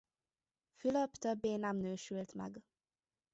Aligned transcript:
Fülöp 0.75 1.11
többé 1.15 1.55
nem 1.55 1.77
nősült 1.77 2.33
meg. 2.33 2.61